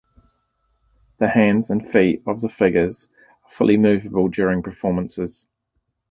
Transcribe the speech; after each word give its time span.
The 1.19 1.27
hands 1.29 1.69
and 1.69 1.87
feet 1.87 2.23
of 2.25 2.41
the 2.41 2.49
figures 2.49 3.07
are 3.43 3.51
fully 3.51 3.77
movable 3.77 4.29
during 4.29 4.63
performances. 4.63 5.47